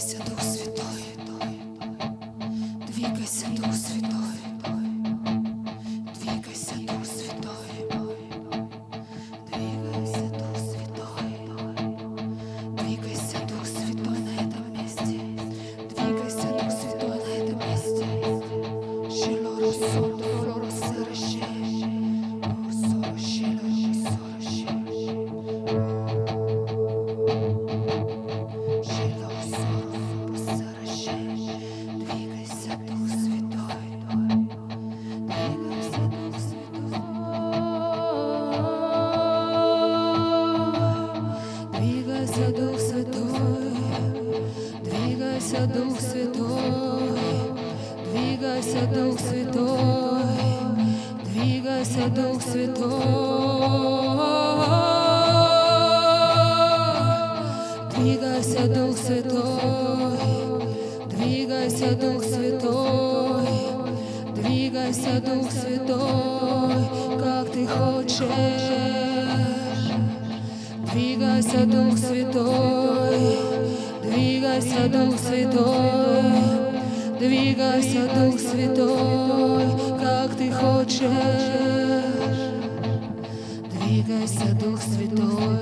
[0.00, 0.29] Христя.
[72.20, 73.38] Святой,
[74.02, 76.34] двигайся, Дух Святой,
[77.18, 79.64] двигайся, Дух Святой,
[79.98, 81.00] как ты хочешь.
[83.72, 85.60] Двигайся, Дух Святой,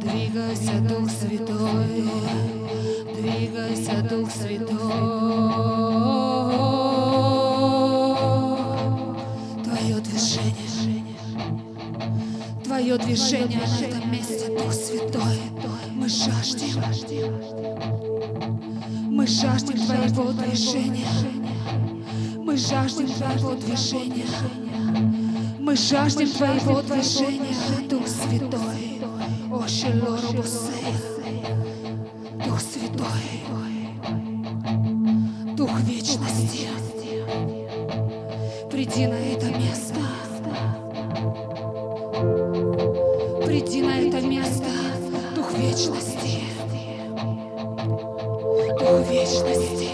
[0.00, 2.04] двигайся, Дух Святой,
[3.14, 4.78] двигайся, Дух Святой.
[9.62, 11.04] Твое движение.
[12.64, 13.66] Твое движение
[16.08, 16.82] Мы жаждем.
[19.10, 21.06] Мы жаждем Твоего движения.
[22.38, 24.24] Мы жаждем Твоего движения.
[25.58, 27.54] Мы жаждем Твоего движения,
[27.90, 29.02] Дух Святой.
[29.52, 29.66] О.
[32.46, 33.26] Дух Святой.
[35.58, 36.68] Дух вечности.
[38.70, 40.00] Приди на это место.
[43.44, 44.07] Приди на это место,
[45.58, 46.44] вечности.
[48.78, 49.88] Дух вечности.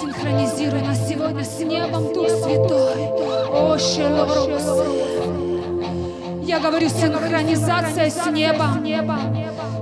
[0.00, 3.08] Синхронизируй нас сегодня с небом, Дух Святой.
[3.50, 3.76] О,
[6.42, 8.84] Я говорю синхронизация с небом.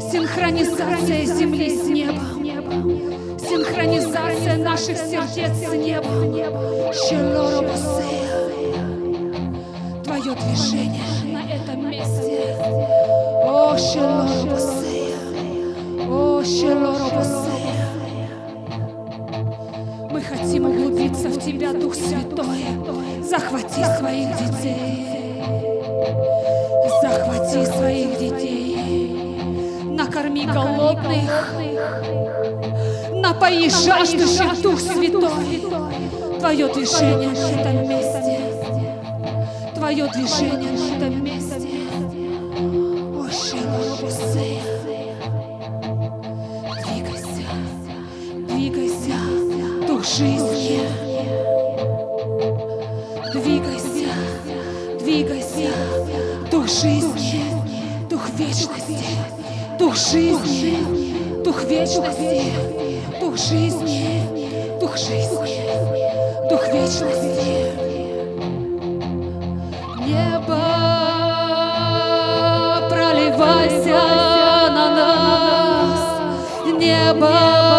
[0.01, 3.39] Синхронизация земли с небом.
[3.39, 6.35] Синхронизация наших сердец с небом.
[6.93, 7.69] Шелору
[10.05, 10.84] Твое движение
[21.95, 22.65] Дух Святой.
[23.23, 25.07] Захвати своих детей.
[27.03, 28.77] Захвати своих детей.
[29.85, 31.55] Накорми голодных.
[33.13, 35.63] Напои жаждущих, Дух Святой.
[36.41, 38.41] Твое движение на этом месте.
[39.75, 41.69] Твое движение на этом месте.
[43.17, 44.63] О, Шилорубусея.
[48.49, 49.19] Двигайся,
[56.85, 57.41] жизни,
[58.11, 58.99] Дух вечности,
[59.79, 62.43] Дух жизни, Дух вечности,
[63.21, 64.21] Дух жизни,
[64.79, 65.63] Дух жизни,
[66.51, 67.73] Дух вечности.
[70.07, 70.61] Небо,
[72.91, 74.03] проливайся
[74.77, 76.01] на нас,
[76.79, 77.74] небо,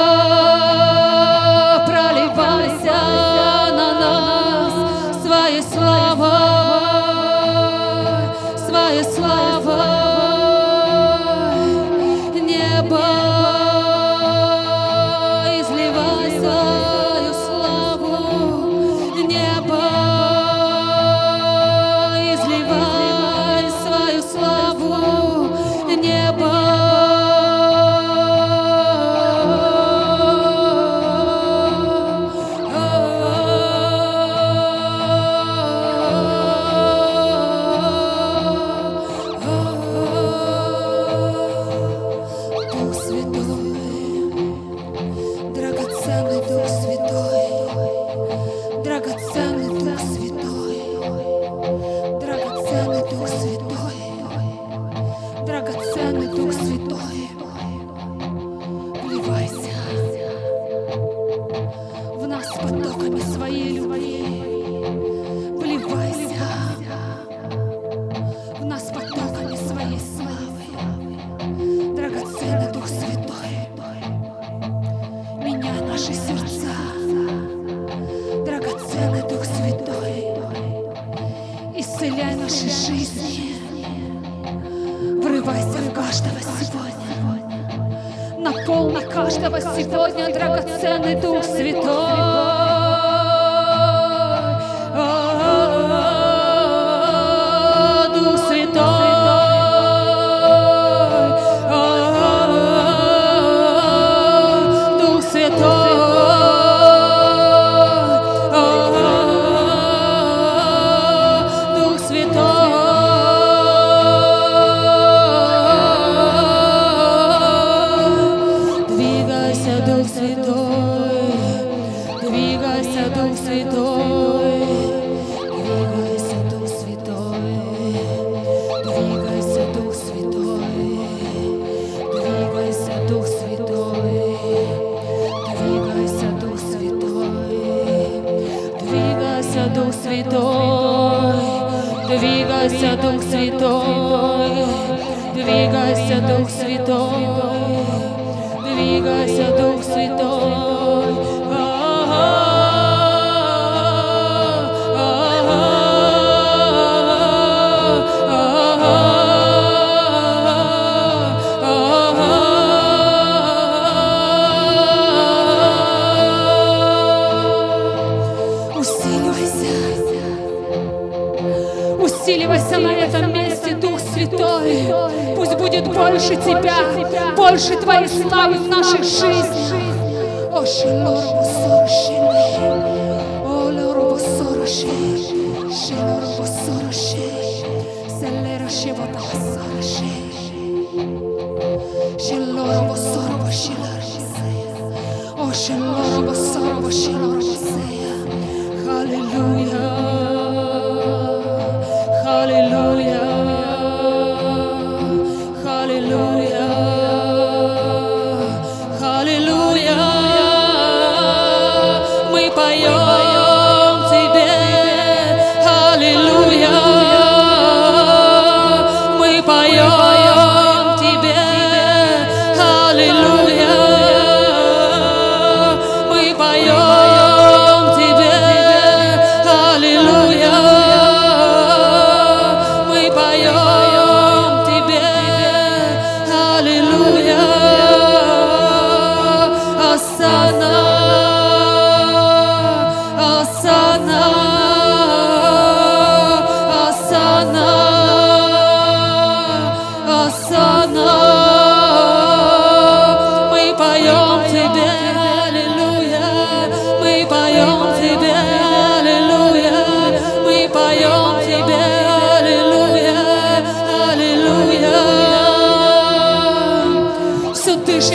[176.27, 179.75] больше Тебя, больше Твоей славы в наших жизнях.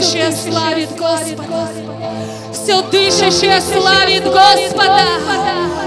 [0.01, 1.69] дышащее славит Господа.
[2.53, 5.05] Все дышащее славит Господа.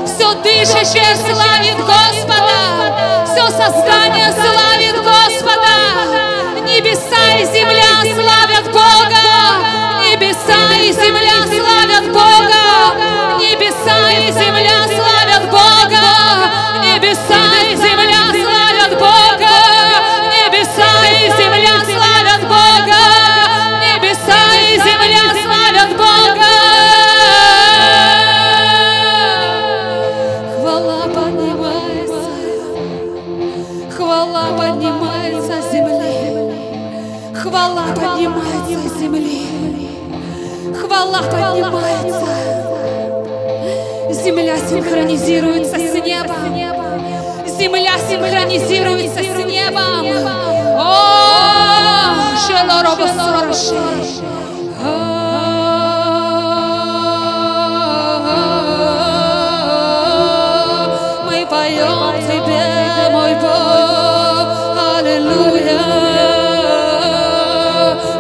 [0.06, 3.26] Все дышащее славит Господа.
[3.26, 6.62] Все создание славит Господа.
[6.64, 9.24] Небеса и земля славят Бога.
[10.04, 13.40] Небеса и земля славят Бога.
[13.40, 16.06] Небеса и земля славят Бога.
[16.84, 17.42] Небеса
[17.72, 18.23] и земля
[34.14, 36.54] Хвала поднимается с земли.
[37.34, 39.48] Хвала поднимается с земли.
[40.80, 42.28] Хвала поднимается.
[44.12, 46.36] Земля синхронизируется с небом.
[47.48, 50.06] Земля синхронизируется с небом.
[50.78, 50.94] О,
[52.46, 53.08] Шелороба
[61.26, 62.03] мы поем.
[65.34, 65.80] Аллилуйя,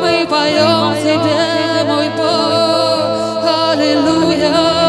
[0.01, 4.82] мы поем тебе, мой Бог, Аллилуйя.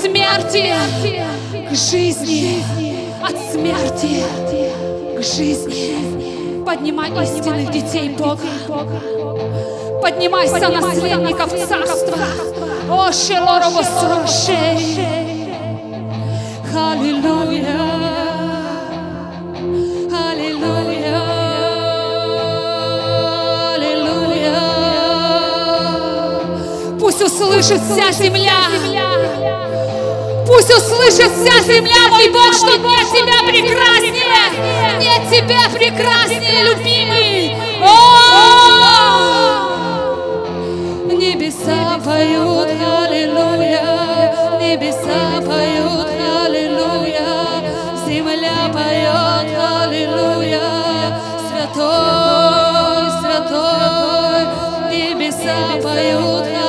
[0.00, 0.74] Смерти
[1.52, 2.64] к жизни,
[3.22, 4.24] от смерти
[5.16, 6.64] к жизни.
[6.64, 8.40] Поднимай истинных детей Бога.
[10.02, 12.18] Поднимайся, наследников царства.
[12.88, 13.12] О.
[16.74, 17.80] Аллилуйя.
[20.30, 21.22] Аллилуйя.
[23.74, 24.60] Аллилуйя.
[26.98, 28.60] Пусть услышит вся земля.
[30.50, 34.50] Пусть услышит вся земля, мой Бог, что нет тебя прекраснее.
[34.98, 37.56] Нет тебя прекраснее, любимый.
[37.80, 37.86] О!
[41.06, 46.08] Небеса поют, аллилуйя, небеса поют,
[46.44, 47.46] аллилуйя,
[48.04, 50.68] земля поет, аллилуйя,
[51.48, 54.42] святой, святой,
[54.90, 56.59] небеса поют, аллилуйя,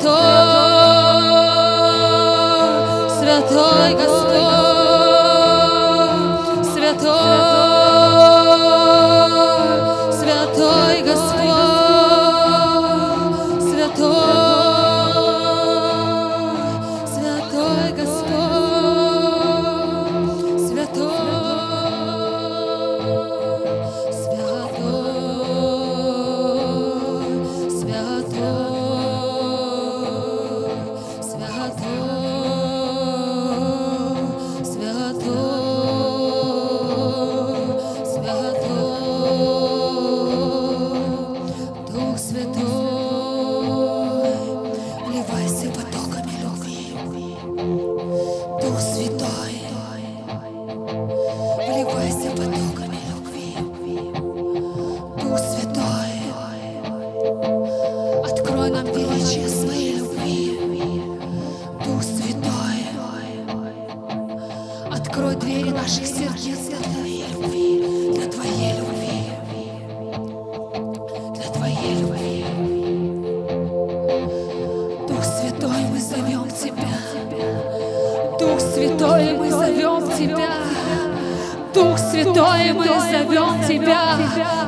[0.00, 0.08] святой,
[3.10, 4.59] святой Господь,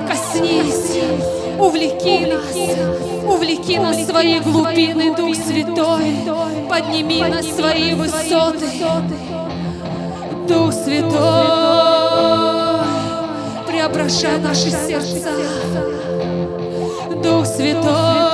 [0.09, 0.99] Коснись,
[1.59, 2.57] увлеки нас,
[3.25, 6.15] увлеки нас в свои глубины, Дух Святой.
[6.69, 8.69] Подними нас в свои высоты.
[10.49, 11.21] Дух Святой,
[13.67, 15.31] преображай наши сердца.
[17.23, 18.32] Дух Святой,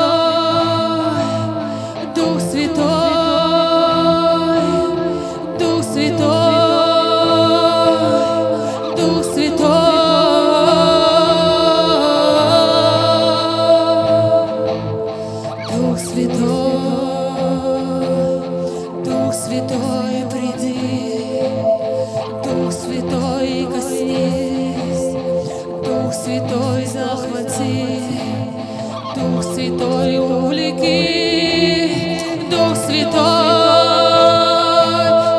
[32.88, 33.20] Святой,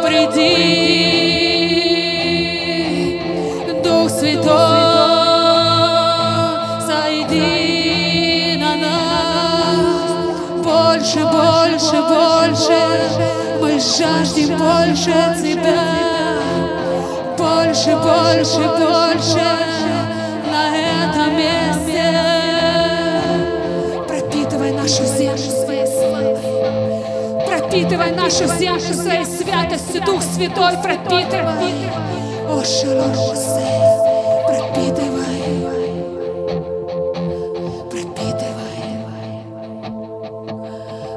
[0.06, 0.46] приди,
[3.84, 4.52] Дух Святой,
[6.86, 9.80] сойди на нас,
[10.64, 12.80] больше, больше, больше,
[13.60, 15.88] мы жаждем больше Тебя,
[17.36, 18.79] больше, больше, больше
[27.90, 31.74] Пропитывай нашу землю своей святостью, Дух Святой, пропитывай.
[32.48, 33.66] О, Шалоросе,
[34.46, 35.42] пропитывай.
[37.90, 38.80] Пропитывай.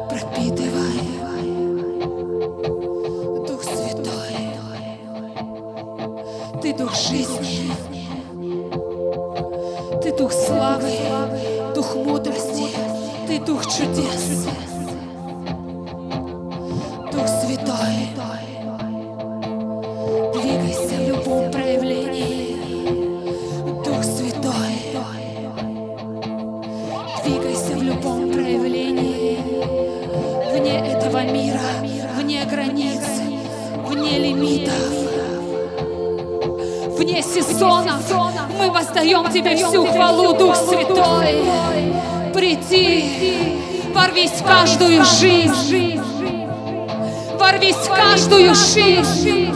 [0.08, 0.96] Пропитывай.
[3.46, 4.36] Дух Святой,
[6.62, 7.70] Ты Дух жизни,
[10.02, 10.92] Ты Дух славы,
[11.74, 12.68] Дух мудрости,
[13.26, 14.48] Ты Дух чудес.
[17.62, 18.08] Святой,
[20.32, 22.56] двигайся в любом проявлении.
[23.84, 24.80] Дух Святой,
[27.24, 29.38] двигайся в любом проявлении.
[30.52, 31.60] Вне этого мира,
[32.16, 33.00] вне границ,
[33.86, 34.92] вне лимитов,
[36.98, 38.02] вне сезонов.
[38.58, 41.44] Мы воздаем Тебе всю хвалу, Дух Святой.
[42.34, 43.60] Приди,
[43.94, 46.01] Ворвись каждую жизнь.
[47.62, 49.54] Ворвись в каждую жизнь.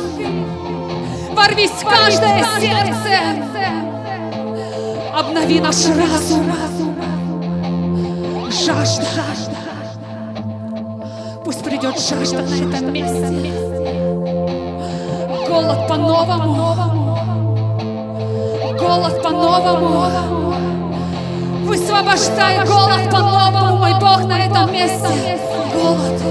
[1.32, 3.18] Ворвись в каждое сердце.
[5.12, 6.52] Обнови наш разум.
[8.48, 9.24] Жажда.
[11.44, 13.52] Пусть придет жажда на этом месте.
[15.48, 17.18] Голод по-новому.
[18.78, 20.54] Голод по-новому.
[21.64, 25.40] Высвобождай голод по-новому, мой Бог, на этом месте.
[25.74, 26.22] Голод,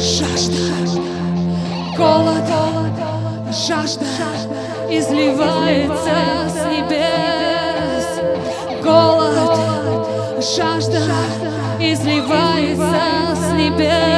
[0.00, 0.56] жажда,
[1.94, 2.48] голод,
[3.52, 4.06] жажда
[4.88, 6.16] изливается
[6.48, 8.06] с небес.
[8.82, 9.58] Голод,
[10.56, 11.02] жажда
[11.78, 14.09] изливается с В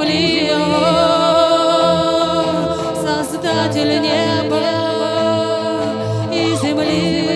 [0.00, 0.50] земли,
[3.02, 4.62] Создатель неба
[6.32, 7.29] и земли.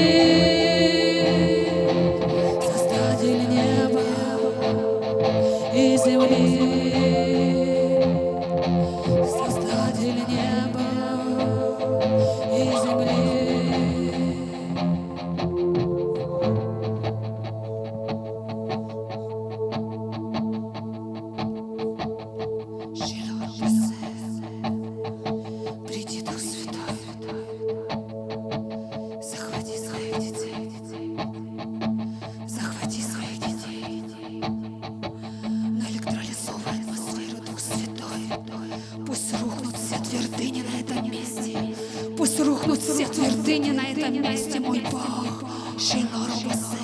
[42.81, 45.45] Все твердыни на этом месте, мой Бог.
[45.79, 46.79] Шилоро Босе,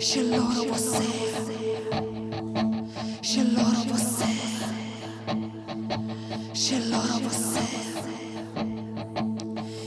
[0.00, 1.22] Шилоро Босе.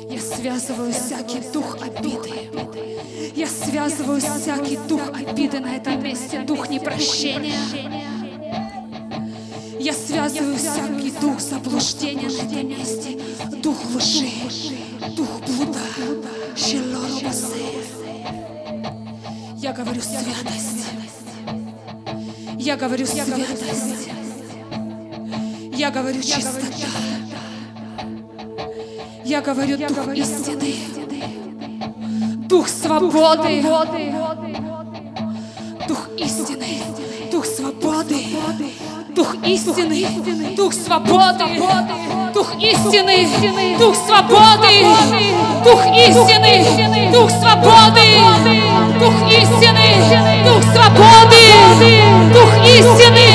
[0.10, 2.50] Я связываю всякий дух обиды.
[3.36, 8.15] Я связываю всякий дух обиды на этом месте, дух непрощения.
[9.86, 13.20] Я связываю всякий дух заблуждения на этом месте,
[13.62, 14.32] дух лжи,
[15.16, 15.80] дух блуда.
[19.58, 20.88] Я говорю святость.
[22.58, 24.10] Я говорю святость.
[25.72, 26.88] Я говорю чистота.
[29.24, 30.74] Я говорю дух истины.
[32.48, 33.62] Дух свободы.
[35.88, 37.05] Дух истины.
[39.16, 40.56] Дух истины.
[40.58, 41.62] Дух свободы.
[42.34, 43.78] Дух истины.
[43.80, 44.86] Дух свободы.
[45.64, 47.12] Дух истины.
[47.12, 48.20] Дух свободы.
[49.00, 50.44] Дух истины.
[50.44, 51.44] Дух свободы.
[52.34, 53.28] Дух истины.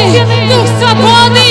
[0.50, 1.46] Дух свободы.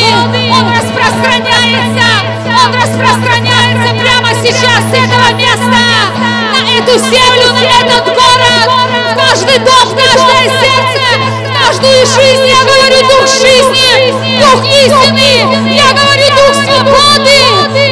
[0.51, 2.07] Он распространяется.
[2.45, 8.69] Он распространяется прямо сейчас с этого места на эту землю, на этот город,
[9.11, 11.38] в каждый дом, в каждое сердце,
[11.69, 12.47] каждую жизнь.
[12.47, 15.31] Я говорю дух жизни, дух истины.
[15.71, 17.39] Я говорю дух свободы,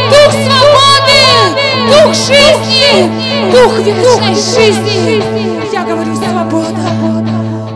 [0.09, 1.21] дух свободы,
[1.91, 2.91] дух жизни,
[3.51, 5.71] дух вечной жизни.
[5.71, 6.81] Я говорю свобода.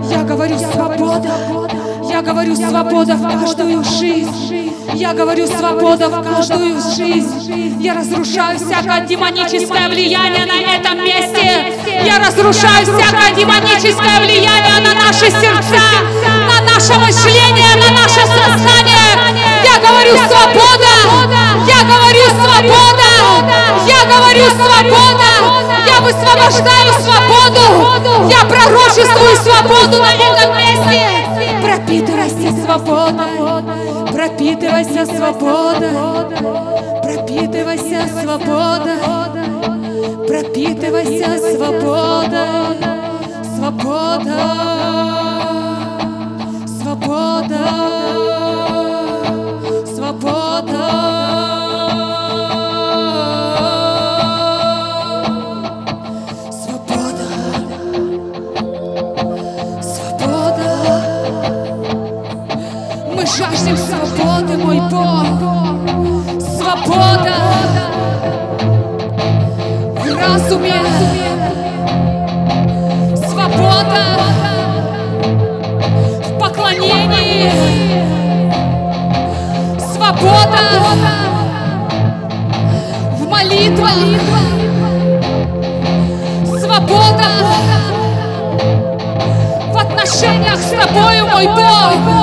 [0.10, 1.32] Я говорю свобода.
[2.10, 4.61] Я говорю свобода в каждую жизнь.
[4.94, 7.78] Я говорю свобода в каждую жизнь.
[7.80, 11.74] Я разрушаю всякое демоническое влияние на этом месте.
[12.06, 15.82] Я разрушаю всякое демоническое влияние на наши сердца,
[16.48, 19.16] на наше мышление, на наше сознание.
[19.64, 20.94] Я говорю свобода.
[21.68, 23.12] Я говорю свобода.
[23.88, 25.32] Я говорю свобода.
[25.88, 28.30] Я высвобождаю свободу.
[28.30, 31.31] Я пророчествую свободу на этом месте.
[31.62, 33.64] Пропитывайся свободой.
[34.12, 35.92] Пропитывайся свободой.
[37.04, 38.98] Пропитывайся свободой.
[40.28, 42.78] Пропитывайся свободой.
[43.56, 44.42] Свобода.
[46.66, 47.64] Свобода.
[49.86, 51.21] Свобода.
[64.72, 65.26] Мой Бог.
[66.40, 67.36] Свобода.
[69.96, 70.76] В разуме.
[73.16, 74.04] Свобода.
[76.24, 77.52] В поклонении.
[79.80, 80.64] Свобода.
[83.18, 83.92] В молитвах.
[86.46, 87.28] Свобода
[89.74, 92.21] в отношениях с тобою, мой Бог.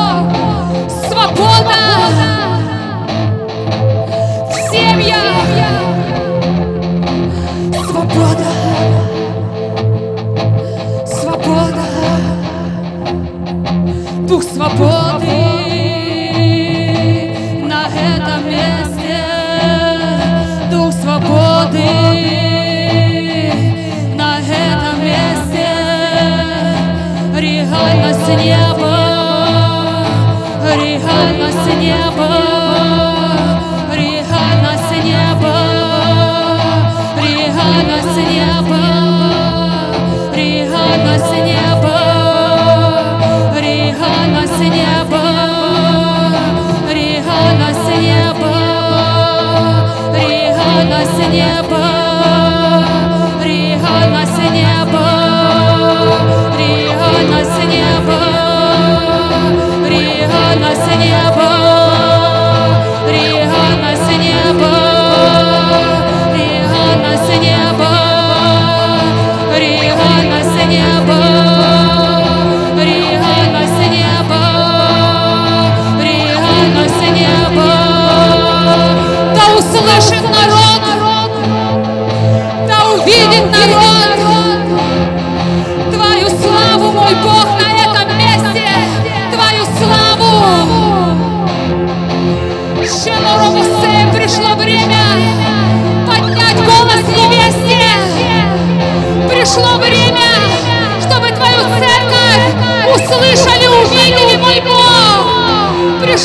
[28.29, 28.68] Seigneur.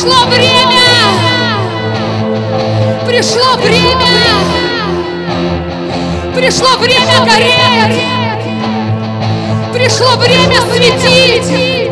[0.04, 0.82] Пришло время.
[3.08, 4.12] Пришло время.
[6.36, 8.02] Пришло время гореть.
[9.72, 11.83] Пришло время светить.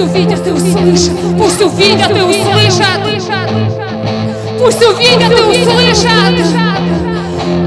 [0.00, 1.18] Пусть увидят и услышат.
[1.36, 3.00] Пусть увидят и услышат.
[4.58, 6.34] Пусть увидят и услышат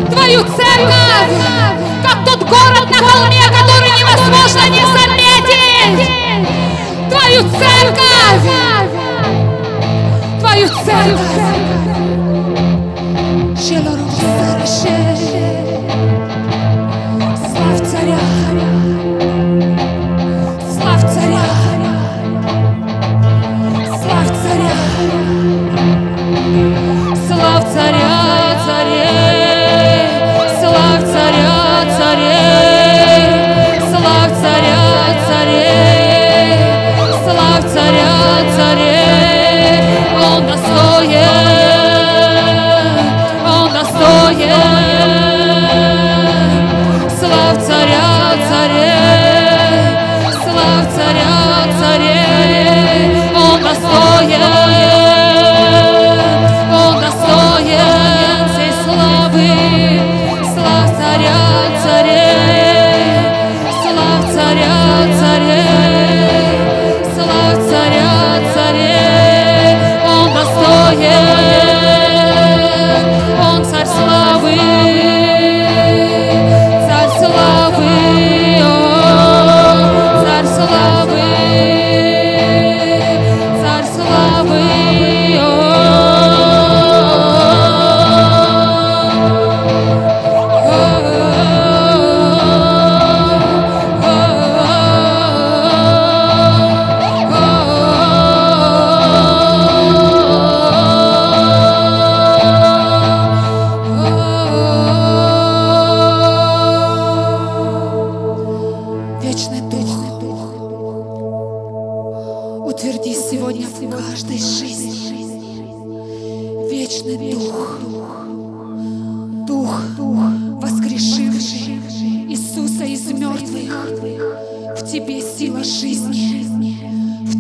[0.10, 1.32] твою церковь,
[2.02, 6.10] как тот город на холме, который невозможно не заметить.
[7.08, 8.50] Твою церковь,
[10.40, 11.54] твою церковь.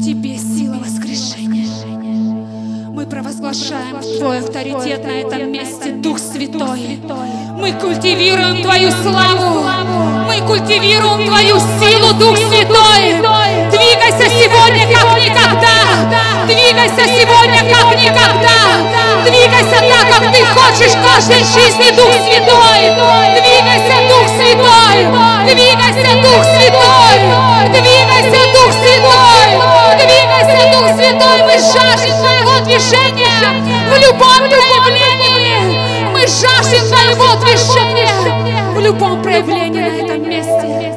[0.03, 1.65] Тебе сила воскрешения.
[2.91, 6.99] Мы провозглашаем Твой авторитет на этом месте, Дух Святой.
[7.57, 9.63] Мы культивируем Твою славу,
[10.27, 13.15] мы культивируем Твою силу, Дух Святой.
[13.71, 16.43] Двигайся сегодня, как никогда.
[16.47, 19.03] Двигайся сегодня, как никогда.
[19.23, 22.91] Двигайся так, как Ты хочешь каждой жизни, Дух Святой.
[23.39, 25.07] Двигайся, Дух Святой.
[25.45, 27.53] Двигайся, Дух Святой.
[27.71, 28.12] Двигайся,
[31.03, 31.43] Святой.
[31.43, 33.27] Мы жаждем Твоего движения
[33.89, 36.09] в любом проявлении.
[36.11, 40.95] Мы жаждем Твоего движения в любом проявлении на этом месте.